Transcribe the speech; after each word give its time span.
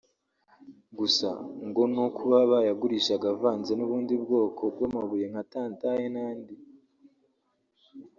Gusa 0.99 1.27
ngo 1.67 1.83
no 1.95 2.05
kuba 2.17 2.37
bayagurishaga 2.51 3.25
avanze 3.35 3.71
n’ubundi 3.75 4.13
bwoko 4.23 4.61
bw’amabuye 4.73 5.25
nka 5.31 5.43
tantale 5.51 6.05
n’andi 6.13 6.55